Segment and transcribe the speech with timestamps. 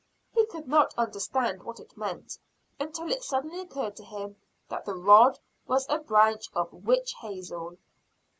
[0.33, 2.39] He could not understand what it meant,
[2.79, 4.35] until it suddenly occurred to him
[4.67, 7.77] that the rod was a branch of witch hazel!